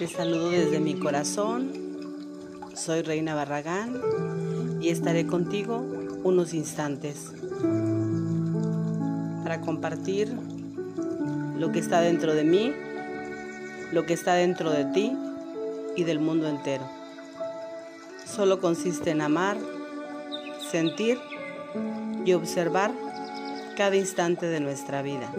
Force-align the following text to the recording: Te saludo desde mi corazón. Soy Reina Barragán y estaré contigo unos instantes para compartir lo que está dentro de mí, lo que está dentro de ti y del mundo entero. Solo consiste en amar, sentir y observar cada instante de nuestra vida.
Te 0.00 0.08
saludo 0.08 0.48
desde 0.48 0.80
mi 0.80 0.94
corazón. 0.94 1.72
Soy 2.74 3.02
Reina 3.02 3.34
Barragán 3.34 4.00
y 4.80 4.88
estaré 4.88 5.26
contigo 5.26 5.76
unos 6.24 6.54
instantes 6.54 7.30
para 9.42 9.60
compartir 9.60 10.34
lo 11.58 11.70
que 11.70 11.80
está 11.80 12.00
dentro 12.00 12.34
de 12.34 12.44
mí, 12.44 12.72
lo 13.92 14.06
que 14.06 14.14
está 14.14 14.32
dentro 14.32 14.70
de 14.70 14.86
ti 14.86 15.12
y 15.96 16.04
del 16.04 16.18
mundo 16.18 16.48
entero. 16.48 16.88
Solo 18.24 18.58
consiste 18.58 19.10
en 19.10 19.20
amar, 19.20 19.58
sentir 20.70 21.18
y 22.24 22.32
observar 22.32 22.90
cada 23.76 23.96
instante 23.96 24.46
de 24.46 24.60
nuestra 24.60 25.02
vida. 25.02 25.30